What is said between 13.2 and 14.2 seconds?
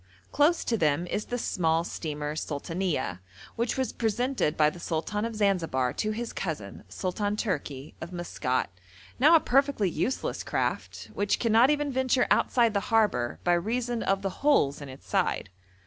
by reason